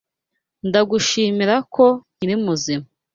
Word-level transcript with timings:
Ndagushimira 0.67 1.55
ko 1.73 1.85
nkiri 2.13 2.35
muzima. 2.45 2.85